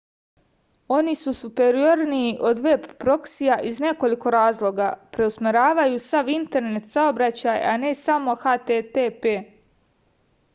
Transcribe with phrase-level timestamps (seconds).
[0.99, 7.93] oni su superiorniji od veb proksija iz nekoliko razloga preusmeravaju sav internet saobraćaj a ne
[8.03, 9.37] samo http